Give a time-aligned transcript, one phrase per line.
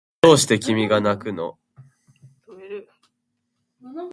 [0.21, 1.57] どうして君がなくの